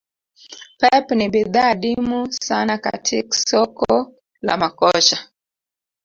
[0.79, 2.17] Pep ni bidhaa adimu
[2.47, 3.93] sana katik soko
[4.45, 5.17] la makocha